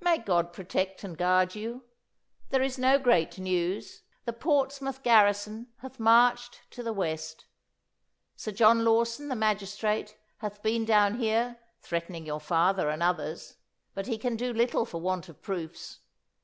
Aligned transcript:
'"May 0.00 0.18
God 0.18 0.52
protect 0.52 1.04
and 1.04 1.16
guard 1.16 1.54
you! 1.54 1.84
There 2.48 2.60
is 2.60 2.76
no 2.76 2.98
great 2.98 3.38
news. 3.38 4.02
The 4.24 4.32
Portsmouth 4.32 5.04
garrison 5.04 5.68
hath 5.76 6.00
marched 6.00 6.62
to 6.72 6.82
the 6.82 6.92
West. 6.92 7.44
Sir 8.34 8.50
John 8.50 8.84
Lawson, 8.84 9.28
the 9.28 9.36
magistrate, 9.36 10.18
hath 10.38 10.60
been 10.60 10.84
down 10.84 11.18
here 11.20 11.60
threatening 11.78 12.26
your 12.26 12.40
father 12.40 12.88
and 12.90 13.00
others, 13.00 13.58
but 13.94 14.08
he 14.08 14.18
can 14.18 14.34
do 14.34 14.52
little 14.52 14.84
for 14.84 15.00
want 15.00 15.28
of 15.28 15.40
proofs. 15.40 16.00